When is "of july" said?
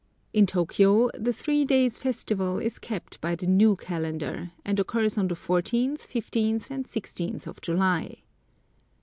7.45-8.23